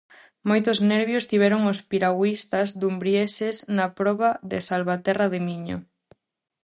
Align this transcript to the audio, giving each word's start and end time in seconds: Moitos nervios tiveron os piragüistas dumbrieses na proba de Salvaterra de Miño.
Moitos 0.49 0.77
nervios 0.91 1.27
tiveron 1.31 1.61
os 1.71 1.79
piragüistas 1.91 2.67
dumbrieses 2.81 3.55
na 3.75 3.87
proba 3.97 4.29
de 4.51 4.59
Salvaterra 4.69 5.27
de 5.33 5.39
Miño. 5.47 5.77